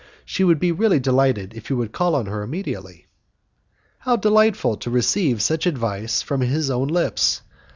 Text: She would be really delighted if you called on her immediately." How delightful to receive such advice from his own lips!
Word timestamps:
She 0.25 0.43
would 0.43 0.57
be 0.59 0.71
really 0.71 0.99
delighted 0.99 1.53
if 1.53 1.69
you 1.69 1.87
called 1.87 2.15
on 2.15 2.25
her 2.25 2.41
immediately." 2.41 3.05
How 3.99 4.15
delightful 4.15 4.75
to 4.77 4.89
receive 4.89 5.43
such 5.43 5.67
advice 5.67 6.23
from 6.23 6.41
his 6.41 6.71
own 6.71 6.87
lips! 6.87 7.43